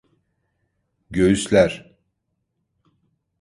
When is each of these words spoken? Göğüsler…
Göğüsler… 1.11 1.95